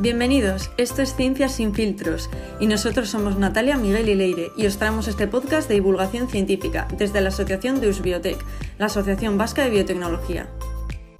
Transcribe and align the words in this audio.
Bienvenidos, 0.00 0.70
esto 0.78 1.02
es 1.02 1.14
Ciencias 1.14 1.52
sin 1.52 1.74
filtros 1.74 2.30
y 2.58 2.66
nosotros 2.66 3.10
somos 3.10 3.36
Natalia, 3.36 3.76
Miguel 3.76 4.08
y 4.08 4.14
Leire 4.14 4.46
y 4.56 4.64
os 4.64 4.78
traemos 4.78 5.08
este 5.08 5.26
podcast 5.26 5.68
de 5.68 5.74
divulgación 5.74 6.26
científica 6.26 6.88
desde 6.96 7.20
la 7.20 7.28
Asociación 7.28 7.82
de 7.82 7.90
Usbiotec, 7.90 8.42
la 8.78 8.86
Asociación 8.86 9.36
Vasca 9.36 9.62
de 9.62 9.68
Biotecnología. 9.68 10.46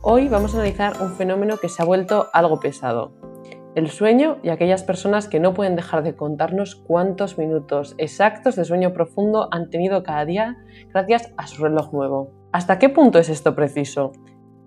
Hoy 0.00 0.29
vamos 0.29 0.54
a 0.54 0.56
analizar 0.56 0.95
un 1.02 1.12
fenómeno 1.12 1.58
que 1.58 1.68
se 1.68 1.82
ha 1.82 1.84
vuelto 1.84 2.30
algo 2.32 2.58
pesado, 2.58 3.12
el 3.74 3.90
sueño 3.90 4.38
y 4.43 4.48
aquellas 4.48 4.82
personas 4.82 5.28
que 5.28 5.40
no 5.40 5.52
pueden 5.52 5.76
dejar 5.76 6.02
de 6.02 6.16
contarnos 6.16 6.74
cuántos 6.74 7.36
minutos 7.36 7.94
exactos 7.98 8.56
de 8.56 8.64
sueño 8.64 8.94
profundo 8.94 9.50
han 9.52 9.68
tenido 9.68 10.02
cada 10.02 10.24
día 10.24 10.56
gracias 10.88 11.34
a 11.36 11.46
su 11.46 11.62
reloj 11.62 11.92
nuevo. 11.92 12.32
¿Hasta 12.50 12.78
qué 12.78 12.88
punto 12.88 13.18
es 13.18 13.28
esto 13.28 13.54
preciso? 13.54 14.12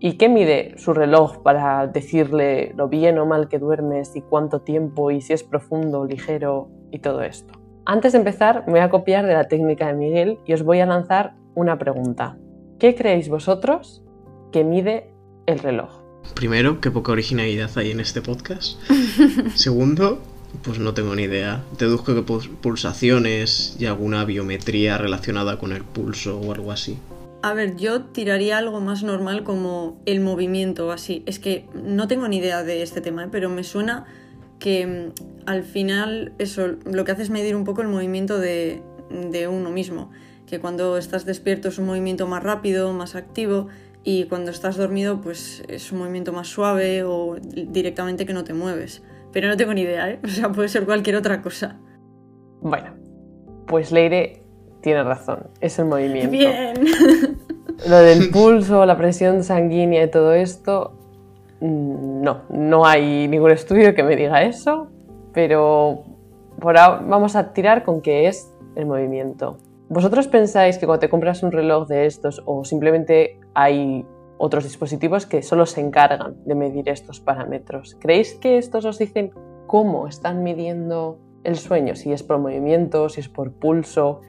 ¿Y 0.05 0.17
qué 0.17 0.27
mide 0.27 0.73
su 0.75 0.93
reloj 0.93 1.37
para 1.43 1.87
decirle 1.87 2.73
lo 2.75 2.89
bien 2.89 3.17
o 3.19 3.25
mal 3.25 3.47
que 3.47 3.57
duermes 3.57 4.17
y 4.17 4.21
cuánto 4.21 4.59
tiempo 4.59 5.11
y 5.11 5.21
si 5.21 5.31
es 5.31 5.43
profundo 5.43 6.01
o 6.01 6.05
ligero 6.05 6.67
y 6.91 6.99
todo 6.99 7.21
esto? 7.21 7.53
Antes 7.85 8.11
de 8.11 8.17
empezar, 8.17 8.65
me 8.65 8.73
voy 8.73 8.81
a 8.81 8.89
copiar 8.89 9.25
de 9.25 9.33
la 9.33 9.47
técnica 9.47 9.87
de 9.87 9.93
Miguel 9.93 10.39
y 10.45 10.51
os 10.51 10.63
voy 10.63 10.81
a 10.81 10.85
lanzar 10.85 11.35
una 11.55 11.79
pregunta. 11.79 12.37
¿Qué 12.79 12.95
creéis 12.95 13.29
vosotros 13.29 14.03
que 14.51 14.65
mide 14.65 15.09
el 15.45 15.59
reloj? 15.59 16.01
Primero, 16.35 16.81
qué 16.81 16.91
poca 16.91 17.13
originalidad 17.13 17.69
hay 17.77 17.91
en 17.91 18.01
este 18.01 18.21
podcast. 18.21 18.81
Segundo, 19.55 20.19
pues 20.63 20.79
no 20.79 20.93
tengo 20.93 21.15
ni 21.15 21.23
idea. 21.23 21.63
Deduzco 21.79 22.13
que 22.13 22.23
pulsaciones 22.61 23.77
y 23.79 23.85
alguna 23.85 24.25
biometría 24.25 24.97
relacionada 24.97 25.57
con 25.57 25.71
el 25.71 25.85
pulso 25.85 26.41
o 26.41 26.51
algo 26.51 26.73
así. 26.73 26.97
A 27.43 27.53
ver, 27.53 27.75
yo 27.75 28.05
tiraría 28.05 28.57
algo 28.57 28.79
más 28.79 29.03
normal 29.03 29.43
como 29.43 30.01
el 30.05 30.21
movimiento 30.21 30.93
así. 30.93 31.23
Es 31.25 31.39
que 31.39 31.67
no 31.73 32.07
tengo 32.07 32.25
ni 32.29 32.37
idea 32.37 32.63
de 32.63 32.81
este 32.81 33.01
tema, 33.01 33.25
¿eh? 33.25 33.27
pero 33.29 33.49
me 33.49 33.65
suena 33.65 34.05
que 34.59 34.87
mm, 34.87 35.45
al 35.45 35.63
final 35.63 36.31
eso 36.39 36.77
lo 36.85 37.03
que 37.03 37.11
hace 37.11 37.23
es 37.23 37.29
medir 37.29 37.57
un 37.57 37.65
poco 37.65 37.81
el 37.81 37.89
movimiento 37.89 38.39
de, 38.39 38.81
de 39.29 39.49
uno 39.49 39.71
mismo. 39.71 40.09
Que 40.47 40.61
cuando 40.61 40.97
estás 40.97 41.25
despierto 41.25 41.67
es 41.67 41.77
un 41.79 41.85
movimiento 41.85 42.27
más 42.27 42.41
rápido, 42.41 42.93
más 42.93 43.13
activo 43.15 43.67
y 44.05 44.23
cuando 44.27 44.49
estás 44.49 44.77
dormido 44.77 45.19
pues 45.19 45.63
es 45.67 45.91
un 45.91 45.99
movimiento 45.99 46.31
más 46.31 46.47
suave 46.47 47.03
o 47.03 47.35
directamente 47.41 48.25
que 48.25 48.31
no 48.31 48.45
te 48.45 48.53
mueves. 48.53 49.03
Pero 49.33 49.49
no 49.49 49.57
tengo 49.57 49.73
ni 49.73 49.81
idea, 49.81 50.09
¿eh? 50.09 50.19
O 50.23 50.29
sea, 50.29 50.49
puede 50.49 50.69
ser 50.69 50.85
cualquier 50.85 51.17
otra 51.17 51.41
cosa. 51.41 51.77
Bueno, 52.61 52.93
pues 53.67 53.91
Leire 53.91 54.43
tiene 54.83 55.03
razón, 55.03 55.47
es 55.61 55.79
el 55.79 55.85
movimiento. 55.85 56.31
Bien. 56.31 56.73
Lo 57.87 57.97
del 57.97 58.29
pulso, 58.31 58.85
la 58.85 58.97
presión 58.97 59.43
sanguínea 59.43 60.03
y 60.03 60.09
todo 60.09 60.33
esto, 60.33 60.93
mm, 61.59 62.21
no, 62.21 62.41
no 62.49 62.85
hay 62.85 63.27
ningún 63.27 63.51
estudio 63.51 63.93
que 63.93 64.03
me 64.03 64.15
diga 64.15 64.43
eso, 64.43 64.87
pero 65.33 66.03
por 66.59 66.77
ahora 66.77 67.03
vamos 67.05 67.35
a 67.35 67.53
tirar 67.53 67.83
con 67.83 68.01
que 68.01 68.27
es 68.27 68.53
el 68.75 68.85
movimiento. 68.85 69.57
¿Vosotros 69.89 70.27
pensáis 70.27 70.77
que 70.77 70.85
cuando 70.85 71.01
te 71.01 71.09
compras 71.09 71.43
un 71.43 71.51
reloj 71.51 71.87
de 71.87 72.05
estos 72.05 72.41
o 72.45 72.63
simplemente 72.63 73.39
hay 73.53 74.05
otros 74.37 74.63
dispositivos 74.63 75.25
que 75.25 75.43
solo 75.43 75.65
se 75.65 75.81
encargan 75.81 76.35
de 76.45 76.55
medir 76.55 76.89
estos 76.89 77.19
parámetros? 77.19 77.95
¿Creéis 77.99 78.33
que 78.35 78.57
estos 78.57 78.85
os 78.85 78.97
dicen 78.97 79.31
cómo 79.67 80.07
están 80.07 80.41
midiendo 80.41 81.19
el 81.43 81.57
sueño? 81.57 81.95
Si 81.95 82.11
es 82.11 82.23
por 82.23 82.39
movimiento, 82.39 83.09
si 83.09 83.19
es 83.19 83.29
por 83.29 83.51
pulso, 83.51 84.21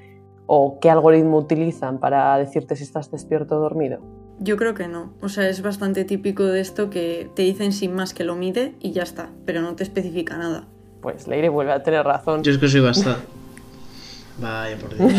o 0.47 0.79
qué 0.81 0.91
algoritmo 0.91 1.39
utilizan 1.39 1.99
para 1.99 2.37
decirte 2.39 2.77
si 2.77 2.85
estás 2.85 3.11
despierto 3.11 3.57
o 3.57 3.61
dormido? 3.61 4.01
Yo 4.41 4.57
creo 4.57 4.75
que 4.75 4.89
no. 4.89 5.13
O 5.21 5.29
sea, 5.29 5.49
es 5.49 5.63
bastante 5.63 6.05
típico 6.05 6.45
de 6.45 6.61
esto 6.61 6.91
que 6.91 7.31
te 7.35 7.43
dicen 7.43 7.73
sin 7.73 7.95
más 7.95 8.15
que 8.15 8.25
lo 8.25 8.35
mide 8.35 8.75
y 8.81 8.93
ya 8.93 9.03
está, 9.03 9.31
pero 9.47 9.63
no 9.63 9.75
te 9.77 9.85
especifica 9.85 10.37
nada. 10.37 10.67
Pues 11.01 11.29
Leire 11.29 11.49
vuelve 11.49 11.73
a 11.73 11.83
tener 11.83 12.05
razón. 12.05 12.43
Yo 12.43 12.53
es 12.53 12.59
que 12.59 12.69
soy 12.69 12.81
bastante. 12.81 13.27
Vaya 14.39 14.77
por 14.77 14.97
Dios. 14.97 15.13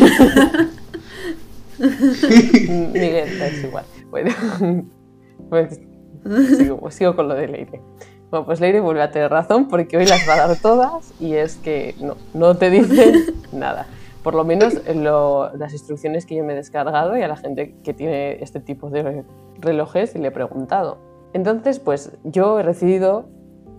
Miguel, 2.94 3.41
es 3.41 3.63
igual. 3.63 3.85
Bueno, 4.09 4.31
pues 5.50 5.79
sigo, 6.57 6.91
sigo, 6.91 7.16
con 7.16 7.29
lo 7.29 7.35
de 7.35 7.47
Leire. 7.47 7.81
Bueno, 8.29 8.45
pues 8.45 8.59
Leire 8.59 8.81
vuelve 8.81 9.01
a 9.01 9.11
tener 9.11 9.31
razón 9.31 9.69
porque 9.69 9.97
hoy 9.97 10.05
las 10.05 10.27
va 10.27 10.33
a 10.33 10.47
dar 10.47 10.57
todas 10.57 11.13
y 11.21 11.35
es 11.35 11.55
que 11.55 11.95
no, 12.01 12.17
no 12.33 12.57
te 12.57 12.69
dicen 12.69 13.35
nada 13.53 13.88
por 14.25 14.34
lo 14.34 14.44
menos 14.44 14.81
las 14.84 15.72
instrucciones 15.72 16.25
que 16.25 16.34
yo 16.34 16.44
me 16.44 16.53
he 16.53 16.56
descargado 16.56 17.16
y 17.16 17.22
a 17.22 17.28
la 17.28 17.36
gente 17.36 17.75
que 17.84 17.94
tiene 17.94 18.41
este 18.41 18.59
tipo 18.59 18.90
de 18.90 19.24
relojes 19.59 20.16
y 20.16 20.18
le 20.18 20.30
he 20.30 20.31
preguntado. 20.31 20.97
Entonces, 21.34 21.80
pues 21.80 22.12
yo 22.24 22.59
he 22.59 22.63
decidido 22.63 23.30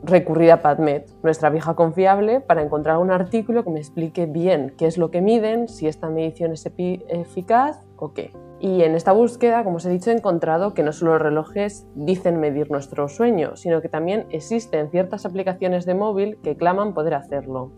recurrir 0.05 0.53
a 0.53 0.63
PadMed, 0.63 1.03
nuestra 1.25 1.51
vieja 1.51 1.75
confiable, 1.75 2.41
para 2.41 2.63
encontrar 2.63 2.99
un 2.99 3.11
artículo 3.11 3.65
que 3.65 3.71
me 3.71 3.81
explique 3.81 4.27
bien 4.27 4.73
qué 4.79 4.87
es 4.87 4.99
lo 4.99 5.11
que 5.11 5.21
miden, 5.21 5.67
si 5.67 5.89
esta 5.89 6.09
medición 6.11 6.53
es 6.53 6.65
eficaz 6.65 7.85
o 7.97 8.13
qué. 8.13 8.31
Y 8.61 8.85
en 8.85 8.95
esta 8.95 9.11
búsqueda, 9.11 9.65
como 9.65 9.79
os 9.79 9.85
he 9.85 9.91
dicho, 9.91 10.13
he 10.13 10.15
encontrado 10.15 10.75
que 10.75 10.85
no 10.85 10.93
solo 10.93 11.15
los 11.15 11.23
relojes 11.23 11.89
dicen 11.97 12.39
medir 12.39 12.71
nuestro 12.71 13.09
sueño, 13.09 13.57
sino 13.57 13.83
que 13.83 13.89
también 13.89 14.27
existen 14.31 14.91
ciertas 14.93 15.27
aplicaciones 15.27 15.87
de 15.87 15.95
móvil 15.95 16.39
que 16.45 16.57
claman 16.57 16.95
poder 16.95 17.15
hacerlo 17.15 17.73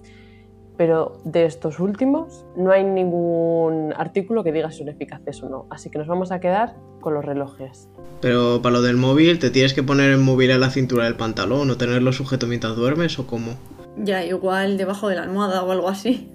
pero 0.79 1.21
de 1.25 1.45
estos 1.45 1.81
últimos 1.81 2.47
no 2.57 2.71
hay 2.71 2.85
ningún 2.85 3.93
artículo 3.97 4.45
que 4.45 4.53
diga 4.53 4.71
si 4.71 4.79
son 4.79 4.89
eficaces 4.89 5.43
o 5.43 5.49
no, 5.51 5.67
así 5.69 5.91
que 5.91 5.99
nos 5.99 6.07
vamos 6.07 6.31
a 6.31 6.39
quedar 6.39 6.77
con 7.01 7.13
los 7.15 7.25
relojes. 7.25 7.89
Pero 8.21 8.63
para 8.63 8.75
lo 8.75 8.83
del 8.83 8.97
móvil, 8.97 9.41
¿te 9.41 9.51
tienes 9.51 9.75
que 9.75 9.83
poner 9.83 10.11
el 10.11 10.19
móvil 10.19 10.53
a 10.53 10.59
la 10.59 10.71
cintura 10.71 11.05
del 11.05 11.17
pantalón 11.17 11.69
o 11.69 11.77
tenerlo 11.77 12.13
sujeto 12.13 12.47
mientras 12.47 12.77
duermes 12.77 13.19
o 13.19 13.27
cómo? 13.27 13.57
Ya, 13.97 14.25
igual 14.25 14.79
debajo 14.79 15.09
de 15.09 15.17
la 15.17 15.25
almohada 15.25 15.65
o 15.65 15.73
algo 15.73 15.89
así. 15.89 16.31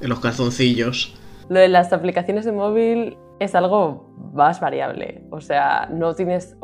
En 0.00 0.08
los 0.08 0.18
calzoncillos. 0.18 1.14
Lo 1.48 1.60
de 1.60 1.68
las 1.68 1.92
aplicaciones 1.92 2.44
de 2.44 2.52
móvil 2.52 3.16
es 3.38 3.54
algo 3.54 4.06
más 4.32 4.60
variable. 4.60 5.24
O 5.30 5.40
sea, 5.40 5.88
no 5.90 6.14
tienes. 6.14 6.56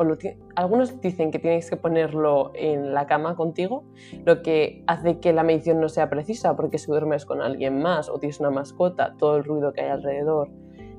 algunos 0.55 1.01
dicen 1.01 1.31
que 1.31 1.39
tienes 1.39 1.69
que 1.69 1.77
ponerlo 1.77 2.53
en 2.55 2.95
la 2.95 3.07
cama 3.07 3.37
contigo, 3.37 3.85
lo 4.25 4.43
que 4.43 4.85
hace 4.87 5.19
que 5.19 5.33
la 5.33 5.43
medición 5.43 5.81
no 5.81 5.89
sea 5.89 6.09
precisa, 6.11 6.57
porque 6.57 6.79
si 6.79 6.87
duermes 6.91 7.25
con 7.25 7.41
alguien 7.41 7.83
más 7.83 8.09
o 8.09 8.19
tienes 8.19 8.41
una 8.41 8.51
mascota, 8.51 9.15
todo 9.19 9.37
el 9.37 9.45
ruido 9.45 9.73
que 9.73 9.83
hay 9.83 9.91
alrededor 9.91 10.51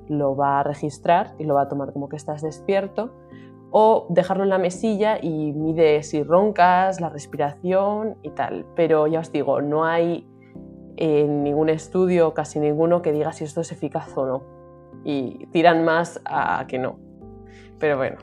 lo 0.09 0.35
va 0.35 0.59
a 0.59 0.63
registrar 0.63 1.33
y 1.39 1.45
lo 1.45 1.55
va 1.55 1.63
a 1.63 1.67
tomar 1.69 1.93
como 1.93 2.09
que 2.09 2.15
estás 2.15 2.41
despierto. 2.41 3.11
O 3.75 4.05
dejarlo 4.09 4.43
en 4.43 4.49
la 4.49 4.59
mesilla 4.59 5.17
y 5.19 5.51
mide 5.51 6.03
si 6.03 6.21
roncas, 6.21 7.01
la 7.01 7.09
respiración 7.09 8.17
y 8.21 8.29
tal. 8.29 8.67
Pero 8.75 9.07
ya 9.07 9.19
os 9.19 9.31
digo, 9.31 9.61
no 9.61 9.85
hay 9.85 10.27
en 10.95 11.43
ningún 11.43 11.69
estudio, 11.69 12.35
casi 12.35 12.59
ninguno, 12.59 13.01
que 13.01 13.11
diga 13.11 13.33
si 13.33 13.45
esto 13.45 13.61
es 13.61 13.71
eficaz 13.71 14.15
o 14.15 14.27
no. 14.27 14.52
Y 15.03 15.47
tiran 15.47 15.83
más 15.83 16.21
a 16.25 16.65
que 16.67 16.79
no. 16.79 16.99
Pero 17.79 17.97
bueno, 17.97 18.17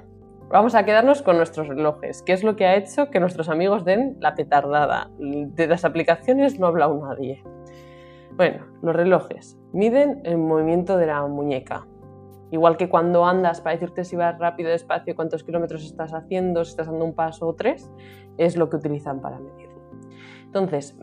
vamos 0.49 0.75
a 0.75 0.85
quedarnos 0.85 1.23
con 1.23 1.37
nuestros 1.37 1.69
relojes, 1.69 2.23
que 2.23 2.33
es 2.33 2.43
lo 2.43 2.57
que 2.57 2.67
ha 2.67 2.77
hecho 2.77 3.11
que 3.11 3.21
nuestros 3.21 3.49
amigos 3.49 3.85
den 3.85 4.17
la 4.21 4.35
petardada. 4.35 5.11
De 5.19 5.67
las 5.67 5.85
aplicaciones 5.85 6.59
no 6.59 6.67
ha 6.67 6.71
hablado 6.71 7.01
nadie. 7.07 7.43
Bueno, 8.37 8.65
los 8.83 8.97
relojes 8.97 9.59
miden 9.73 10.23
el 10.25 10.39
movimiento 10.39 10.97
de 10.97 11.07
la 11.07 11.27
muñeca. 11.27 11.87
Igual 12.51 12.77
que 12.77 12.89
cuando 12.89 13.27
andas 13.27 13.61
para 13.61 13.75
decirte 13.77 14.05
si 14.05 14.17
vas 14.17 14.39
rápido, 14.39 14.71
despacio, 14.71 15.15
cuántos 15.15 15.45
kilómetros 15.45 15.85
estás 15.85 16.13
haciendo, 16.15 16.65
si 16.65 16.71
estás 16.71 16.87
dando 16.89 17.05
un 17.05 17.15
paso 17.15 17.47
o 17.47 17.55
tres, 17.55 17.91
es 18.39 18.57
lo 18.57 18.71
que 18.71 18.77
utilizan 18.77 19.21
para 19.21 19.39
medirlo. 19.39 19.79
Entonces, 20.47 20.99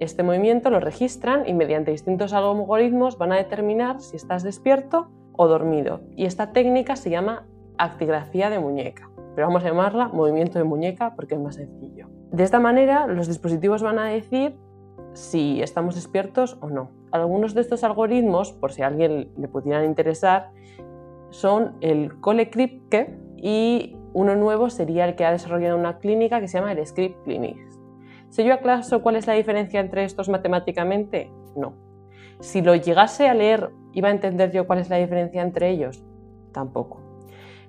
este 0.00 0.22
movimiento 0.22 0.68
lo 0.68 0.78
registran 0.78 1.48
y 1.48 1.54
mediante 1.54 1.90
distintos 1.90 2.34
algoritmos 2.34 3.16
van 3.16 3.32
a 3.32 3.36
determinar 3.36 4.00
si 4.00 4.16
estás 4.16 4.42
despierto 4.42 5.08
o 5.40 5.48
dormido. 5.48 6.02
Y 6.16 6.26
esta 6.26 6.52
técnica 6.52 6.96
se 6.96 7.08
llama 7.08 7.46
actigrafía 7.78 8.50
de 8.50 8.58
muñeca, 8.58 9.10
pero 9.34 9.46
vamos 9.46 9.64
a 9.64 9.68
llamarla 9.68 10.08
movimiento 10.08 10.58
de 10.58 10.64
muñeca 10.66 11.14
porque 11.16 11.34
es 11.34 11.40
más 11.40 11.54
sencillo. 11.54 12.08
De 12.30 12.42
esta 12.42 12.60
manera, 12.60 13.06
los 13.06 13.26
dispositivos 13.26 13.82
van 13.82 13.98
a 13.98 14.04
decir 14.04 14.54
si 15.14 15.62
estamos 15.62 15.94
despiertos 15.94 16.58
o 16.60 16.68
no. 16.68 16.90
Algunos 17.10 17.54
de 17.54 17.62
estos 17.62 17.84
algoritmos, 17.84 18.52
por 18.52 18.72
si 18.72 18.82
a 18.82 18.88
alguien 18.88 19.30
le 19.34 19.48
pudieran 19.48 19.86
interesar, 19.86 20.50
son 21.30 21.72
el 21.80 22.20
ColeCryptke 22.20 23.08
y 23.38 23.96
uno 24.12 24.36
nuevo 24.36 24.68
sería 24.68 25.06
el 25.06 25.14
que 25.14 25.24
ha 25.24 25.32
desarrollado 25.32 25.78
una 25.78 26.00
clínica 26.00 26.38
que 26.40 26.48
se 26.48 26.58
llama 26.58 26.72
el 26.72 26.86
Script 26.86 27.24
Clinic. 27.24 27.56
¿Sé 28.28 28.44
yo 28.44 28.52
acaso 28.52 29.00
cuál 29.00 29.16
es 29.16 29.26
la 29.26 29.32
diferencia 29.32 29.80
entre 29.80 30.04
estos 30.04 30.28
matemáticamente? 30.28 31.32
No. 31.56 31.88
Si 32.40 32.62
lo 32.62 32.74
llegase 32.74 33.28
a 33.28 33.34
leer, 33.34 33.70
¿iba 33.92 34.08
a 34.08 34.12
entender 34.12 34.50
yo 34.50 34.66
cuál 34.66 34.78
es 34.78 34.88
la 34.88 34.96
diferencia 34.96 35.42
entre 35.42 35.68
ellos? 35.68 36.02
Tampoco. 36.52 37.02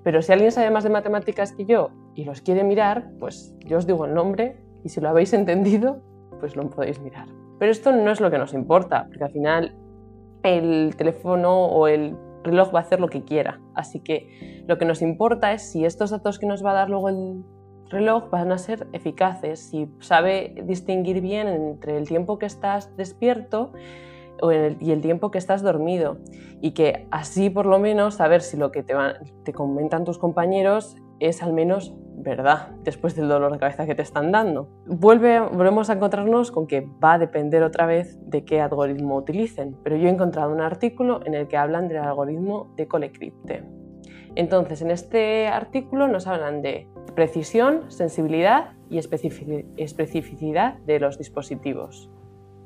Pero 0.01 0.21
si 0.21 0.31
alguien 0.31 0.51
sabe 0.51 0.71
más 0.71 0.85
de 0.85 0.89
matemáticas 0.89 1.51
que 1.51 1.65
yo 1.65 1.89
y 2.15 2.23
los 2.23 2.41
quiere 2.41 2.63
mirar, 2.63 3.11
pues 3.19 3.53
yo 3.59 3.77
os 3.77 3.85
digo 3.85 4.05
el 4.05 4.13
nombre 4.13 4.55
y 4.83 4.89
si 4.89 5.01
lo 5.01 5.09
habéis 5.09 5.33
entendido, 5.33 6.01
pues 6.39 6.55
lo 6.55 6.69
podéis 6.69 7.01
mirar. 7.01 7.27
Pero 7.59 7.71
esto 7.71 7.91
no 7.91 8.11
es 8.11 8.21
lo 8.21 8.31
que 8.31 8.37
nos 8.37 8.53
importa, 8.53 9.05
porque 9.07 9.25
al 9.25 9.31
final 9.31 9.75
el 10.43 10.95
teléfono 10.95 11.65
o 11.65 11.87
el 11.87 12.15
reloj 12.43 12.73
va 12.73 12.79
a 12.79 12.81
hacer 12.83 12.99
lo 13.01 13.09
que 13.09 13.23
quiera. 13.23 13.59
Así 13.75 13.99
que 13.99 14.63
lo 14.67 14.77
que 14.77 14.85
nos 14.85 15.01
importa 15.01 15.51
es 15.51 15.61
si 15.63 15.85
estos 15.85 16.11
datos 16.11 16.39
que 16.39 16.47
nos 16.47 16.65
va 16.65 16.71
a 16.71 16.75
dar 16.75 16.89
luego 16.89 17.09
el 17.09 17.43
reloj 17.89 18.29
van 18.29 18.53
a 18.53 18.57
ser 18.57 18.87
eficaces 18.93 19.59
si 19.59 19.89
sabe 19.99 20.55
distinguir 20.63 21.19
bien 21.19 21.49
entre 21.49 21.97
el 21.97 22.07
tiempo 22.07 22.39
que 22.39 22.45
estás 22.45 22.95
despierto 22.95 23.73
y 24.79 24.91
el 24.91 25.01
tiempo 25.01 25.31
que 25.31 25.37
estás 25.37 25.61
dormido. 25.61 26.17
Y 26.61 26.71
que 26.71 27.07
así 27.11 27.49
por 27.49 27.65
lo 27.65 27.79
menos 27.79 28.15
saber 28.15 28.41
si 28.41 28.57
lo 28.57 28.71
que 28.71 28.83
te, 28.83 28.93
te 29.43 29.53
comentan 29.53 30.05
tus 30.05 30.17
compañeros 30.17 30.95
es 31.19 31.43
al 31.43 31.53
menos 31.53 31.93
verdad 32.15 32.69
después 32.83 33.15
del 33.15 33.27
dolor 33.27 33.51
de 33.51 33.59
cabeza 33.59 33.85
que 33.85 33.95
te 33.95 34.01
están 34.01 34.31
dando. 34.31 34.69
Vuelve, 34.85 35.39
volvemos 35.39 35.89
a 35.89 35.93
encontrarnos 35.93 36.51
con 36.51 36.67
que 36.67 36.81
va 37.03 37.13
a 37.13 37.19
depender 37.19 37.63
otra 37.63 37.85
vez 37.85 38.17
de 38.27 38.43
qué 38.43 38.61
algoritmo 38.61 39.17
utilicen, 39.17 39.75
pero 39.83 39.95
yo 39.95 40.07
he 40.07 40.11
encontrado 40.11 40.51
un 40.51 40.61
artículo 40.61 41.19
en 41.25 41.33
el 41.33 41.47
que 41.47 41.57
hablan 41.57 41.87
del 41.87 41.97
algoritmo 41.97 42.73
de 42.75 42.87
Colecrypte. 42.87 43.63
Entonces, 44.35 44.81
en 44.81 44.91
este 44.91 45.47
artículo 45.47 46.07
nos 46.07 46.25
hablan 46.27 46.61
de 46.61 46.87
precisión, 47.15 47.91
sensibilidad 47.91 48.73
y 48.89 48.97
especificidad 48.97 50.77
de 50.79 50.99
los 50.99 51.17
dispositivos. 51.17 52.09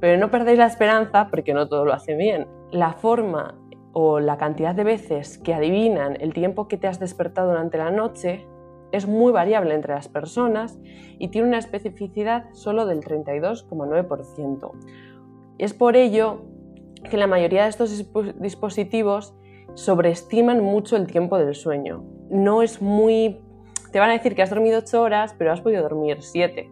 Pero 0.00 0.18
no 0.18 0.30
perdéis 0.30 0.58
la 0.58 0.66
esperanza 0.66 1.28
porque 1.30 1.54
no 1.54 1.68
todo 1.68 1.84
lo 1.84 1.92
hace 1.92 2.16
bien. 2.16 2.46
La 2.70 2.94
forma 2.94 3.58
o 3.92 4.20
la 4.20 4.38
cantidad 4.38 4.74
de 4.74 4.84
veces 4.84 5.38
que 5.38 5.54
adivinan 5.54 6.16
el 6.20 6.32
tiempo 6.32 6.68
que 6.68 6.76
te 6.76 6.86
has 6.86 7.00
despertado 7.00 7.50
durante 7.50 7.78
la 7.78 7.90
noche 7.90 8.46
es 8.92 9.06
muy 9.06 9.32
variable 9.32 9.74
entre 9.74 9.94
las 9.94 10.08
personas 10.08 10.78
y 11.18 11.28
tiene 11.28 11.48
una 11.48 11.58
especificidad 11.58 12.46
solo 12.52 12.86
del 12.86 13.00
32,9%. 13.00 14.70
Es 15.58 15.74
por 15.74 15.96
ello 15.96 16.42
que 17.08 17.16
la 17.16 17.26
mayoría 17.26 17.64
de 17.64 17.70
estos 17.70 18.04
dispositivos 18.40 19.34
sobreestiman 19.74 20.62
mucho 20.62 20.96
el 20.96 21.06
tiempo 21.06 21.38
del 21.38 21.54
sueño. 21.54 22.04
No 22.30 22.62
es 22.62 22.82
muy... 22.82 23.40
Te 23.92 23.98
van 23.98 24.10
a 24.10 24.14
decir 24.14 24.34
que 24.34 24.42
has 24.42 24.50
dormido 24.50 24.78
8 24.78 25.02
horas, 25.02 25.34
pero 25.36 25.52
has 25.52 25.60
podido 25.60 25.82
dormir 25.82 26.18
7. 26.20 26.70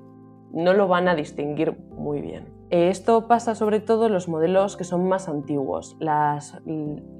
No 0.52 0.72
lo 0.72 0.88
van 0.88 1.08
a 1.08 1.14
distinguir 1.14 1.76
muy 1.90 2.20
bien. 2.20 2.58
Esto 2.70 3.28
pasa 3.28 3.54
sobre 3.54 3.80
todo 3.80 4.06
en 4.06 4.12
los 4.12 4.28
modelos 4.28 4.76
que 4.76 4.84
son 4.84 5.08
más 5.08 5.28
antiguos. 5.28 5.96
Las, 6.00 6.60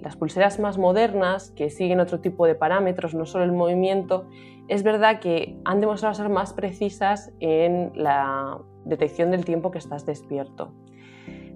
las, 0.01 0.17
pulseras 0.17 0.59
más 0.61 0.77
modernas, 0.77 1.53
que 1.53 1.71
siguen 1.71 2.01
otro 2.01 2.21
tipo 2.21 2.47
de 2.47 2.55
parámetros, 2.55 3.15
no 3.15 3.25
solo 3.25 3.45
el 3.45 3.53
movimiento, 3.53 4.27
es 4.69 4.83
verdad 4.83 5.21
que 5.21 5.59
han 5.65 5.81
demostrado 5.81 6.15
ser 6.15 6.29
más 6.29 6.53
precisas 6.53 7.33
en 7.41 7.93
la 7.95 8.59
detección 8.85 9.31
del 9.31 9.47
tiempo 9.47 9.71
que 9.71 9.79
estás 9.79 10.05
despierto. 10.05 10.75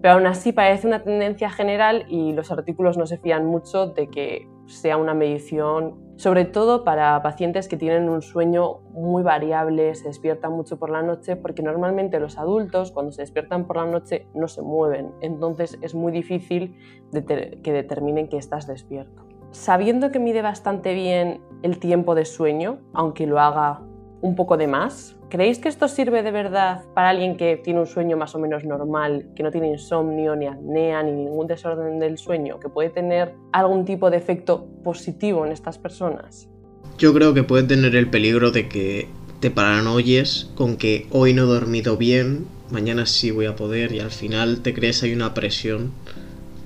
Pero 0.00 0.14
aún 0.14 0.26
así 0.26 0.52
parece 0.52 0.86
una 0.86 1.02
tendencia 1.02 1.50
general 1.50 2.06
y 2.08 2.32
los 2.32 2.50
artículos 2.50 2.96
no 2.96 3.06
se 3.06 3.18
fían 3.18 3.44
mucho 3.44 3.88
de 3.88 4.08
que 4.08 4.48
sea 4.66 4.96
una 4.96 5.12
medición, 5.12 6.01
sobre 6.16 6.44
todo 6.44 6.84
para 6.84 7.20
pacientes 7.22 7.68
que 7.68 7.76
tienen 7.76 8.08
un 8.08 8.22
sueño 8.22 8.80
muy 8.92 9.22
variable, 9.22 9.94
se 9.94 10.08
despiertan 10.08 10.52
mucho 10.52 10.78
por 10.78 10.90
la 10.90 11.02
noche, 11.02 11.36
porque 11.36 11.62
normalmente 11.62 12.20
los 12.20 12.38
adultos 12.38 12.92
cuando 12.92 13.12
se 13.12 13.22
despiertan 13.22 13.66
por 13.66 13.76
la 13.76 13.86
noche 13.86 14.26
no 14.34 14.48
se 14.48 14.62
mueven, 14.62 15.12
entonces 15.20 15.78
es 15.82 15.94
muy 15.94 16.12
difícil 16.12 16.76
que 17.12 17.72
determinen 17.72 18.28
que 18.28 18.36
estás 18.36 18.66
despierto. 18.66 19.24
Sabiendo 19.50 20.10
que 20.10 20.18
mide 20.18 20.42
bastante 20.42 20.94
bien 20.94 21.42
el 21.62 21.78
tiempo 21.78 22.14
de 22.14 22.24
sueño, 22.24 22.78
aunque 22.94 23.26
lo 23.26 23.38
haga 23.38 23.82
un 24.22 24.34
poco 24.36 24.56
de 24.56 24.66
más, 24.66 25.18
¿creéis 25.32 25.58
que 25.58 25.70
esto 25.70 25.88
sirve 25.88 26.22
de 26.22 26.30
verdad 26.30 26.82
para 26.92 27.08
alguien 27.08 27.38
que 27.38 27.56
tiene 27.56 27.80
un 27.80 27.86
sueño 27.86 28.18
más 28.18 28.34
o 28.34 28.38
menos 28.38 28.64
normal, 28.64 29.30
que 29.34 29.42
no 29.42 29.50
tiene 29.50 29.68
insomnio, 29.68 30.36
ni 30.36 30.46
apnea, 30.46 31.02
ni 31.02 31.12
ningún 31.12 31.46
desorden 31.46 31.98
del 31.98 32.18
sueño, 32.18 32.60
que 32.60 32.68
puede 32.68 32.90
tener 32.90 33.32
algún 33.50 33.86
tipo 33.86 34.10
de 34.10 34.18
efecto 34.18 34.66
positivo 34.84 35.46
en 35.46 35.52
estas 35.52 35.78
personas? 35.78 36.50
Yo 36.98 37.14
creo 37.14 37.32
que 37.32 37.44
puede 37.44 37.62
tener 37.62 37.96
el 37.96 38.10
peligro 38.10 38.50
de 38.50 38.68
que 38.68 39.08
te 39.40 39.50
paranoies 39.50 40.50
con 40.54 40.76
que 40.76 41.06
hoy 41.08 41.32
no 41.32 41.44
he 41.44 41.46
dormido 41.46 41.96
bien, 41.96 42.44
mañana 42.70 43.06
sí 43.06 43.30
voy 43.30 43.46
a 43.46 43.56
poder 43.56 43.92
y 43.92 44.00
al 44.00 44.10
final 44.10 44.60
te 44.60 44.74
crees 44.74 45.02
hay 45.02 45.14
una 45.14 45.32
presión 45.32 45.92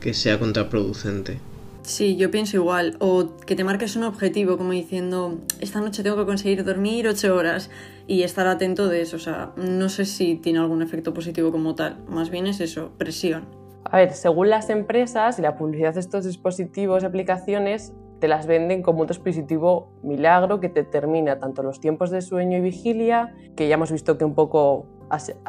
que 0.00 0.12
sea 0.12 0.40
contraproducente. 0.40 1.38
Sí, 1.86 2.16
yo 2.16 2.32
pienso 2.32 2.56
igual. 2.56 2.96
O 2.98 3.36
que 3.46 3.54
te 3.54 3.62
marques 3.62 3.94
un 3.94 4.02
objetivo, 4.02 4.58
como 4.58 4.72
diciendo, 4.72 5.38
esta 5.60 5.80
noche 5.80 6.02
tengo 6.02 6.16
que 6.16 6.26
conseguir 6.26 6.64
dormir 6.64 7.06
ocho 7.06 7.36
horas 7.36 7.70
y 8.08 8.24
estar 8.24 8.48
atento 8.48 8.88
de 8.88 9.02
eso. 9.02 9.14
O 9.14 9.20
sea, 9.20 9.52
no 9.56 9.88
sé 9.88 10.04
si 10.04 10.34
tiene 10.34 10.58
algún 10.58 10.82
efecto 10.82 11.14
positivo 11.14 11.52
como 11.52 11.76
tal. 11.76 11.98
Más 12.08 12.28
bien 12.28 12.48
es 12.48 12.60
eso, 12.60 12.90
presión. 12.98 13.44
A 13.84 13.98
ver, 13.98 14.14
según 14.14 14.50
las 14.50 14.68
empresas 14.68 15.38
y 15.38 15.42
la 15.42 15.56
publicidad 15.56 15.94
de 15.94 16.00
estos 16.00 16.24
dispositivos 16.24 17.04
y 17.04 17.06
aplicaciones, 17.06 17.92
te 18.18 18.26
las 18.26 18.48
venden 18.48 18.82
como 18.82 19.02
un 19.02 19.06
dispositivo 19.06 19.92
milagro 20.02 20.58
que 20.58 20.68
te 20.68 20.82
determina 20.82 21.38
tanto 21.38 21.62
los 21.62 21.78
tiempos 21.78 22.10
de 22.10 22.20
sueño 22.20 22.58
y 22.58 22.62
vigilia, 22.62 23.32
que 23.54 23.68
ya 23.68 23.74
hemos 23.74 23.92
visto 23.92 24.18
que 24.18 24.24
un 24.24 24.34
poco 24.34 24.86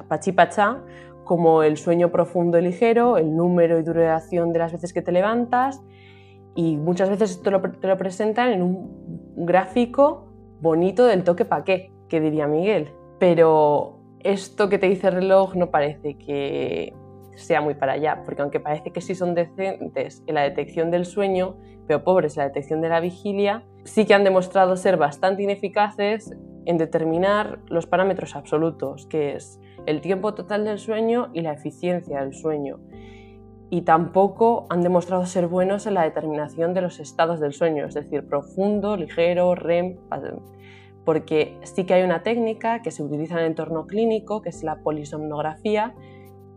pachipachá, 0.08 0.84
como 1.24 1.63
el 1.63 1.77
sueño 1.77 2.12
profundo 2.12 2.60
y 2.60 2.62
ligero, 2.62 3.17
el 3.17 3.36
número 3.36 3.79
y 3.79 3.82
duración 3.82 4.53
de 4.53 4.60
las 4.60 4.72
veces 4.72 4.94
que 4.94 5.01
te 5.01 5.12
levantas 5.12 5.82
y 6.58 6.76
muchas 6.76 7.08
veces 7.12 7.44
te 7.44 7.52
lo, 7.52 7.62
te 7.62 7.88
lo 7.88 7.98
presentan 7.98 8.52
en 8.52 8.64
un 8.64 9.46
gráfico 9.46 10.28
bonito 10.60 11.06
del 11.06 11.24
toque 11.24 11.46
pa' 11.46 11.64
qué, 11.64 11.92
que 12.10 12.20
diría 12.20 12.48
Miguel. 12.48 12.90
Pero 13.20 14.00
esto 14.22 14.68
que 14.68 14.80
te 14.80 14.88
dice 14.88 15.08
el 15.10 15.14
reloj 15.14 15.54
no 15.54 15.70
parece 15.70 16.18
que 16.18 16.96
sea 17.36 17.62
muy 17.62 17.76
para 17.76 17.94
allá, 17.94 18.24
porque 18.26 18.42
aunque 18.42 18.60
parece 18.60 18.92
que 18.92 19.02
sí 19.02 19.14
son 19.14 19.36
decentes 19.36 20.24
en 20.26 20.34
la 20.34 20.42
detección 20.42 20.90
del 20.90 21.06
sueño, 21.06 21.58
pero 21.86 22.04
pobres 22.04 22.36
en 22.36 22.42
la 22.42 22.48
detección 22.48 22.82
de 22.82 22.90
la 22.90 23.02
vigilia, 23.02 23.64
sí 23.84 24.06
que 24.06 24.16
han 24.16 24.24
demostrado 24.24 24.78
ser 24.78 24.98
bastante 24.98 25.44
ineficaces 25.44 26.36
en 26.66 26.80
determinar 26.80 27.60
los 27.68 27.86
parámetros 27.86 28.36
absolutos, 28.36 29.06
que 29.06 29.36
es 29.36 29.60
el 29.86 30.02
tiempo 30.02 30.34
total 30.34 30.66
del 30.66 30.80
sueño 30.80 31.30
y 31.34 31.42
la 31.42 31.54
eficiencia 31.54 32.22
del 32.22 32.34
sueño. 32.34 32.80
Y 33.70 33.82
tampoco 33.82 34.66
han 34.70 34.82
demostrado 34.82 35.26
ser 35.26 35.48
buenos 35.48 35.88
en 35.88 35.96
la 35.96 36.04
determinación 36.04 36.74
de 36.74 36.82
los 36.82 37.00
estados 37.00 37.40
del 37.40 37.54
sueño, 37.54 37.86
es 37.86 37.94
decir, 37.94 38.28
profundo, 38.28 38.96
ligero, 38.96 39.56
REM, 39.56 39.98
porque 41.04 41.58
sí 41.64 41.86
que 41.86 41.94
hay 41.94 42.04
una 42.04 42.24
técnica 42.24 42.82
que 42.82 42.92
se 42.92 43.04
utiliza 43.04 43.36
en 43.36 43.40
el 43.42 43.46
entorno 43.48 43.86
clínico, 43.88 44.42
que 44.42 44.50
es 44.50 44.64
la 44.64 44.78
polisomnografía, 44.78 45.96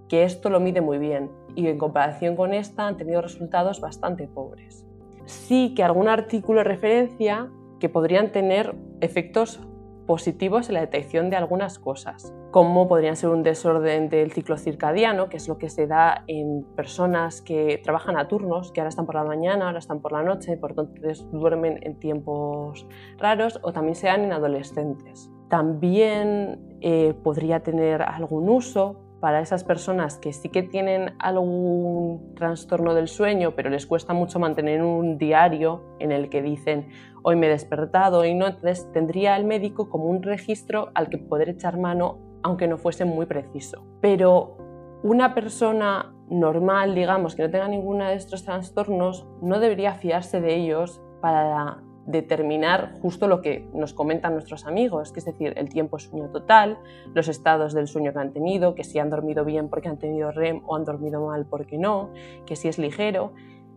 que 0.08 0.24
esto 0.24 0.50
lo 0.50 0.60
mide 0.60 0.80
muy 0.80 0.98
bien 0.98 1.30
y 1.54 1.66
en 1.66 1.78
comparación 1.78 2.36
con 2.36 2.54
esta 2.54 2.86
han 2.86 2.96
tenido 2.96 3.22
resultados 3.22 3.80
bastante 3.80 4.26
pobres. 4.26 4.86
Sí 5.26 5.72
que 5.74 5.82
algún 5.82 6.08
artículo 6.08 6.64
referencia 6.64 7.48
que 7.78 7.88
podrían 7.88 8.32
tener 8.32 8.74
efectos 9.00 9.60
positivos 10.06 10.68
en 10.68 10.74
la 10.74 10.80
detección 10.80 11.30
de 11.30 11.36
algunas 11.36 11.78
cosas, 11.78 12.34
como 12.50 12.88
podrían 12.88 13.16
ser 13.16 13.30
un 13.30 13.42
desorden 13.42 14.08
del 14.08 14.32
ciclo 14.32 14.56
circadiano, 14.56 15.28
que 15.28 15.36
es 15.36 15.48
lo 15.48 15.56
que 15.56 15.68
se 15.68 15.86
da 15.86 16.24
en 16.26 16.64
personas 16.74 17.42
que 17.42 17.80
trabajan 17.82 18.18
a 18.18 18.26
turnos, 18.26 18.72
que 18.72 18.80
ahora 18.80 18.88
están 18.88 19.06
por 19.06 19.14
la 19.14 19.24
mañana, 19.24 19.66
ahora 19.66 19.78
están 19.78 20.00
por 20.00 20.12
la 20.12 20.22
noche, 20.22 20.56
por 20.56 20.70
entonces 20.70 21.24
duermen 21.30 21.78
en 21.82 21.98
tiempos 22.00 22.86
raros, 23.18 23.60
o 23.62 23.72
también 23.72 23.94
sean 23.94 24.24
en 24.24 24.32
adolescentes. 24.32 25.30
También 25.48 26.78
eh, 26.80 27.14
podría 27.22 27.60
tener 27.60 28.02
algún 28.02 28.48
uso 28.48 29.00
para 29.20 29.40
esas 29.40 29.64
personas 29.64 30.16
que 30.16 30.32
sí 30.32 30.48
que 30.48 30.62
tienen 30.62 31.12
algún 31.18 32.34
trastorno 32.34 32.94
del 32.94 33.06
sueño, 33.06 33.54
pero 33.54 33.68
les 33.68 33.86
cuesta 33.86 34.14
mucho 34.14 34.38
mantener 34.38 34.82
un 34.82 35.18
diario 35.18 35.82
en 35.98 36.10
el 36.10 36.30
que 36.30 36.40
dicen 36.40 36.88
hoy 37.22 37.36
me 37.36 37.46
he 37.46 37.50
despertado 37.50 38.24
y 38.24 38.34
no, 38.34 38.46
entonces 38.46 38.90
tendría 38.92 39.36
el 39.36 39.44
médico 39.44 39.90
como 39.90 40.06
un 40.06 40.22
registro 40.22 40.90
al 40.94 41.10
que 41.10 41.18
poder 41.18 41.50
echar 41.50 41.78
mano 41.78 42.29
aunque 42.42 42.68
no 42.68 42.78
fuese 42.78 43.04
muy 43.04 43.26
preciso. 43.26 43.84
Pero 44.00 44.56
una 45.02 45.34
persona 45.34 46.14
normal, 46.28 46.94
digamos, 46.94 47.34
que 47.34 47.42
no 47.42 47.50
tenga 47.50 47.68
ninguno 47.68 48.06
de 48.06 48.14
estos 48.14 48.44
trastornos, 48.44 49.26
no 49.42 49.58
debería 49.60 49.94
fiarse 49.94 50.40
de 50.40 50.54
ellos 50.54 51.00
para 51.20 51.82
determinar 52.06 52.94
justo 53.00 53.28
lo 53.28 53.40
que 53.40 53.68
nos 53.72 53.94
comentan 53.94 54.32
nuestros 54.32 54.66
amigos, 54.66 55.12
que 55.12 55.20
es 55.20 55.26
decir, 55.26 55.52
el 55.56 55.68
tiempo 55.68 55.96
de 55.96 56.04
sueño 56.04 56.30
total, 56.30 56.78
los 57.14 57.28
estados 57.28 57.72
del 57.72 57.86
sueño 57.86 58.12
que 58.12 58.18
han 58.18 58.32
tenido, 58.32 58.74
que 58.74 58.84
si 58.84 58.98
han 58.98 59.10
dormido 59.10 59.44
bien 59.44 59.68
porque 59.68 59.88
han 59.88 59.98
tenido 59.98 60.30
REM 60.32 60.62
o 60.66 60.76
han 60.76 60.84
dormido 60.84 61.26
mal 61.26 61.46
porque 61.46 61.78
no, 61.78 62.10
que 62.46 62.56
si 62.56 62.68
es 62.68 62.78
ligero, 62.78 63.32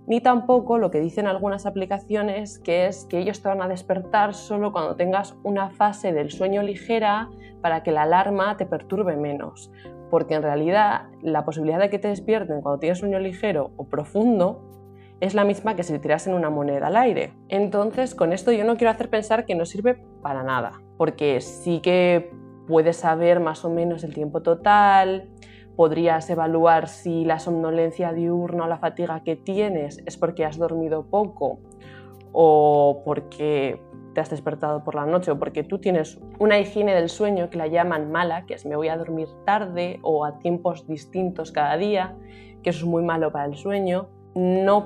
ni 0.06 0.22
tampoco 0.22 0.78
lo 0.78 0.92
que 0.92 1.00
dicen 1.00 1.28
algunas 1.28 1.66
aplicaciones, 1.66 2.60
que 2.60 2.88
es 2.88 3.06
que 3.06 3.20
ellos 3.20 3.42
te 3.42 3.50
van 3.50 3.62
a 3.62 3.68
despertar 3.68 4.34
solo 4.34 4.72
cuando 4.72 4.96
tengas 4.96 5.36
una 5.44 5.70
fase 5.70 6.14
del 6.14 6.32
sueño 6.32 6.62
ligera 6.62 7.30
para 7.62 7.84
que 7.84 7.92
la 7.92 8.04
alarma 8.04 8.58
te 8.58 8.66
perturbe 8.66 9.16
menos, 9.16 9.72
porque 10.10 10.36
en 10.36 10.44
realidad 10.44 11.08
la 11.22 11.46
posibilidad 11.46 11.80
de 11.80 11.90
que 11.90 12.00
te 12.00 12.10
despierten 12.10 12.62
cuando 12.62 12.80
tienes 12.80 13.00
sueño 13.00 13.20
ligero 13.20 13.72
o 13.78 13.86
profundo 13.86 14.70
es 15.22 15.34
la 15.34 15.46
misma 15.46 15.76
que 15.76 15.84
si 15.84 15.98
tirasen 16.00 16.34
una 16.34 16.50
moneda 16.50 16.88
al 16.88 16.98
aire. 16.98 17.34
Entonces, 17.48 18.14
con 18.14 18.34
esto 18.34 18.52
yo 18.52 18.66
no 18.66 18.76
quiero 18.76 18.92
hacer 18.92 19.10
pensar 19.10 19.46
que 19.46 19.56
no 19.56 19.66
sirve 19.66 20.04
para 20.22 20.44
nada, 20.44 20.82
porque 20.98 21.40
sí 21.40 21.80
que 21.80 22.30
puedes 22.68 22.98
saber 22.98 23.40
más 23.40 23.64
o 23.64 23.70
menos 23.70 24.04
el 24.04 24.14
tiempo 24.14 24.42
total, 24.42 25.30
podrías 25.76 26.30
evaluar 26.30 26.88
si 26.88 27.26
la 27.26 27.40
somnolencia 27.40 28.14
diurna 28.14 28.66
o 28.66 28.68
la 28.68 28.78
fatiga 28.78 29.24
que 29.24 29.36
tienes 29.36 30.02
es 30.06 30.18
porque 30.18 30.46
has 30.46 30.58
dormido 30.58 31.06
poco 31.06 31.60
o 32.32 33.02
porque 33.06 33.82
te 34.14 34.22
has 34.22 34.30
despertado 34.30 34.84
por 34.84 34.96
la 34.96 35.06
noche 35.06 35.32
o 35.32 35.40
porque 35.40 35.64
tú 35.64 35.80
tienes 35.80 36.20
una 36.40 36.60
higiene 36.60 36.94
del 36.94 37.10
sueño 37.10 37.50
que 37.50 37.58
la 37.58 37.68
llaman 37.68 38.12
mala, 38.12 38.46
que 38.46 38.54
es 38.54 38.66
me 38.66 38.76
voy 38.76 38.90
a 38.90 38.98
dormir 38.98 39.28
tarde 39.46 40.00
o 40.04 40.26
a 40.26 40.40
tiempos 40.40 40.88
distintos 40.88 41.52
cada 41.52 41.78
día, 41.78 42.16
que 42.62 42.70
eso 42.70 42.86
es 42.86 42.86
muy 42.86 43.04
malo 43.04 43.32
para 43.32 43.46
el 43.46 43.56
sueño 43.56 44.10
no, 44.36 44.86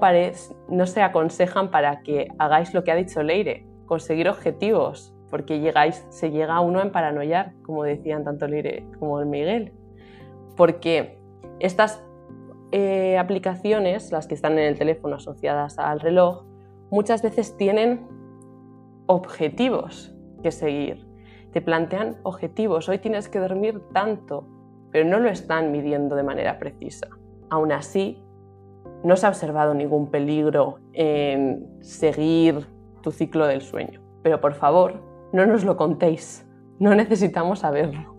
no 0.70 0.88
se 0.88 1.02
aconsejan 1.02 1.72
para 1.72 2.02
que 2.02 2.28
hagáis 2.38 2.74
lo 2.74 2.84
que 2.84 2.92
ha 2.92 2.96
dicho 2.96 3.24
Leire, 3.24 3.66
conseguir 3.86 4.30
objetivos, 4.30 5.14
porque 5.30 5.60
llegáis, 5.60 6.06
se 6.10 6.32
llega 6.32 6.56
a 6.56 6.62
uno 6.62 6.82
en 6.82 6.92
paranoiar, 6.92 7.54
como 7.64 7.84
decían 7.84 8.24
tanto 8.24 8.48
Leire 8.48 8.86
como 9.00 9.20
el 9.20 9.26
Miguel. 9.26 9.74
Porque 10.58 11.18
estas 11.60 12.04
eh, 12.72 13.18
aplicaciones, 13.18 14.12
las 14.12 14.28
que 14.28 14.36
están 14.36 14.54
en 14.54 14.66
el 14.66 14.78
teléfono 14.78 15.16
asociadas 15.16 15.80
al 15.80 16.02
reloj, 16.02 16.44
muchas 16.92 17.22
veces 17.22 17.56
tienen 17.56 18.06
objetivos 19.06 20.14
que 20.44 20.52
seguir. 20.52 21.08
Te 21.54 21.62
plantean 21.62 22.18
objetivos, 22.24 22.90
hoy 22.90 23.00
tienes 23.00 23.30
que 23.30 23.40
dormir 23.40 23.82
tanto, 23.94 24.46
pero 24.92 25.08
no 25.08 25.20
lo 25.20 25.30
están 25.30 25.72
midiendo 25.72 26.16
de 26.16 26.24
manera 26.24 26.60
precisa. 26.60 27.08
Aún 27.50 27.72
así, 27.72 28.22
no 29.04 29.16
se 29.16 29.26
ha 29.26 29.30
observado 29.30 29.74
ningún 29.74 30.12
peligro 30.12 30.80
en 30.94 31.68
seguir 31.82 32.68
tu 33.02 33.12
ciclo 33.12 33.48
del 33.48 33.62
sueño. 33.62 34.02
Pero 34.24 34.42
por 34.42 34.54
favor, 34.54 35.02
no 35.32 35.46
nos 35.46 35.64
lo 35.64 35.78
contéis. 35.78 36.46
No 36.80 36.94
necesitamos 36.96 37.60
saberlo. 37.60 38.17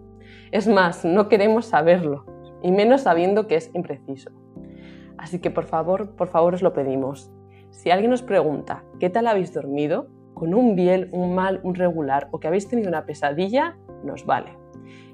Es 0.51 0.67
más, 0.67 1.05
no 1.05 1.29
queremos 1.29 1.67
saberlo, 1.67 2.25
y 2.63 2.73
menos 2.73 3.03
sabiendo 3.03 3.47
que 3.47 3.57
es 3.57 3.71
impreciso. 3.75 4.31
Así 5.19 5.41
que 5.41 5.51
por 5.51 5.65
favor, 5.65 6.17
por 6.17 6.29
favor 6.29 6.55
os 6.55 6.63
lo 6.63 6.73
pedimos. 6.73 7.31
Si 7.71 7.91
alguien 7.91 8.13
os 8.13 8.23
pregunta 8.23 8.85
qué 8.99 9.11
tal 9.11 9.27
habéis 9.27 9.53
dormido, 9.53 10.09
con 10.35 10.55
un 10.55 10.77
bien, 10.77 11.09
un 11.13 11.35
mal, 11.35 11.61
un 11.65 11.75
regular 11.75 12.29
o 12.31 12.39
que 12.39 12.47
habéis 12.47 12.69
tenido 12.69 12.89
una 12.89 13.05
pesadilla, 13.05 13.77
nos 14.05 14.25
vale. 14.25 14.57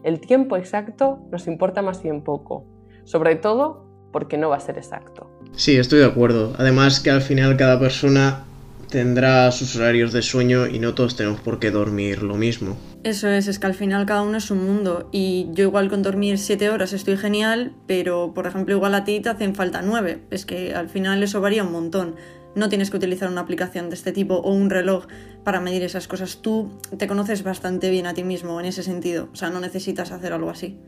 El 0.03 0.21
tiempo 0.21 0.57
exacto 0.57 1.19
nos 1.33 1.47
importa 1.47 1.81
más 1.81 2.03
bien 2.03 2.23
poco, 2.23 2.67
sobre 3.05 3.35
todo 3.37 3.87
porque 4.13 4.37
no 4.37 4.51
va 4.51 4.57
a 4.57 4.61
ser 4.61 4.77
exacto. 4.77 5.31
Sí, 5.53 5.77
estoy 5.77 6.01
de 6.01 6.05
acuerdo. 6.05 6.53
Además 6.59 7.01
que 7.01 7.11
al 7.11 7.23
final 7.23 7.57
cada 7.57 7.81
persona 7.81 8.45
tendrá 8.91 9.51
sus 9.51 9.75
horarios 9.77 10.13
de 10.13 10.23
sueño 10.23 10.67
y 10.67 10.79
no 10.79 10.95
todos 10.95 11.17
tenemos 11.17 11.41
por 11.41 11.59
qué 11.59 11.71
dormir 11.71 12.23
lo 12.23 12.37
mismo. 12.37 12.77
Eso 13.05 13.29
es, 13.29 13.49
es 13.49 13.59
que 13.59 13.67
al 13.67 13.75
final 13.75 14.07
cada 14.07 14.23
uno 14.23 14.39
es 14.39 14.51
un 14.51 14.65
mundo 14.65 15.11
y 15.13 15.49
yo 15.53 15.65
igual 15.65 15.91
con 15.91 16.03
dormir 16.03 16.39
7 16.39 16.71
horas 16.71 16.95
estoy 16.95 17.19
genial, 17.19 17.75
pero 17.87 18.33
por 18.33 18.47
ejemplo 18.47 18.75
igual 18.75 18.95
a 18.95 19.05
ti 19.05 19.21
te 19.21 19.29
hacen 19.29 19.55
falta 19.55 19.83
9. 19.83 20.23
Es 20.31 20.47
que 20.47 20.75
al 20.75 20.89
final 20.89 21.23
eso 21.23 21.43
varía 21.43 21.65
un 21.65 21.73
montón. 21.73 22.17
No 22.55 22.71
tienes 22.71 22.91
que 22.91 22.97
utilizar 22.97 23.29
una 23.29 23.43
aplicación 23.43 23.91
de 23.91 23.97
este 23.97 24.13
tipo 24.13 24.37
o 24.37 24.55
un 24.55 24.71
reloj 24.71 25.07
para 25.45 25.61
medir 25.61 25.83
esas 25.83 26.09
cosas. 26.09 26.39
Tú 26.41 26.71
te 26.97 27.07
conoces 27.07 27.43
bastante 27.43 27.91
bien 27.91 28.07
a 28.07 28.15
ti 28.15 28.25
mismo 28.25 28.59
en 28.59 28.65
ese 28.65 28.83
sentido. 28.83 29.29
O 29.35 29.37
sea, 29.37 29.51
no 29.51 29.61
necesitas 29.61 30.11
hacer 30.11 30.33
algo 30.33 30.49
así. 30.49 30.79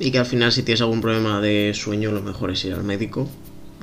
Y 0.00 0.10
que 0.10 0.18
al 0.18 0.26
final 0.26 0.50
si 0.50 0.64
tienes 0.64 0.80
algún 0.80 1.00
problema 1.00 1.40
de 1.40 1.72
sueño 1.72 2.10
lo 2.10 2.20
mejor 2.20 2.50
es 2.50 2.64
ir 2.64 2.72
al 2.72 2.82
médico 2.82 3.28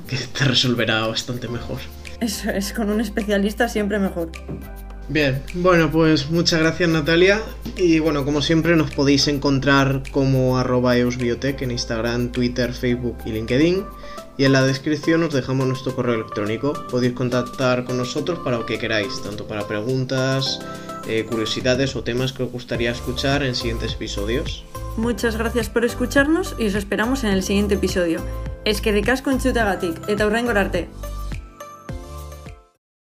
que 0.06 0.16
te 0.16 0.44
resolverá 0.44 1.06
bastante 1.06 1.48
mejor. 1.48 1.78
Eso 2.20 2.50
es, 2.50 2.74
con 2.74 2.90
un 2.90 3.00
especialista 3.00 3.66
siempre 3.68 3.98
mejor. 3.98 4.30
Bien, 5.08 5.42
bueno, 5.54 5.90
pues 5.90 6.30
muchas 6.30 6.60
gracias 6.60 6.88
Natalia. 6.88 7.40
Y 7.76 7.98
bueno, 7.98 8.24
como 8.24 8.42
siempre 8.42 8.76
nos 8.76 8.90
podéis 8.90 9.26
encontrar 9.28 10.02
como 10.10 10.58
arroba 10.58 10.96
eusbiotech 10.96 11.62
en 11.62 11.70
Instagram, 11.70 12.30
Twitter, 12.30 12.72
Facebook 12.72 13.16
y 13.24 13.32
LinkedIn. 13.32 13.84
Y 14.36 14.44
en 14.44 14.52
la 14.52 14.62
descripción 14.62 15.22
os 15.22 15.34
dejamos 15.34 15.66
nuestro 15.66 15.94
correo 15.94 16.14
electrónico. 16.14 16.74
Podéis 16.90 17.14
contactar 17.14 17.84
con 17.84 17.96
nosotros 17.96 18.38
para 18.44 18.58
lo 18.58 18.66
que 18.66 18.78
queráis, 18.78 19.22
tanto 19.22 19.46
para 19.48 19.66
preguntas, 19.66 20.60
eh, 21.08 21.24
curiosidades 21.24 21.96
o 21.96 22.04
temas 22.04 22.32
que 22.32 22.44
os 22.44 22.52
gustaría 22.52 22.90
escuchar 22.90 23.42
en 23.42 23.54
siguientes 23.54 23.94
episodios. 23.94 24.64
Muchas 24.96 25.36
gracias 25.36 25.68
por 25.68 25.84
escucharnos 25.84 26.54
y 26.58 26.66
os 26.66 26.74
esperamos 26.74 27.24
en 27.24 27.30
el 27.30 27.42
siguiente 27.42 27.74
episodio. 27.74 28.20
eskerrik 28.68 29.08
asko 29.08 29.32
entzutagatik 29.32 30.02
eta 30.12 30.26
hurrengor 30.26 30.58
arte 30.58 30.88